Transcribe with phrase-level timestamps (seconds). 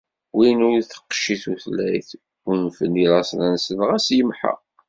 [0.35, 2.09] Wid ur teqci tutlayt,
[2.49, 4.53] unfen i laṣel-nsen ɣas yemḥa.